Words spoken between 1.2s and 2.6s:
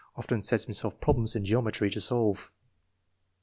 in geometry to solve.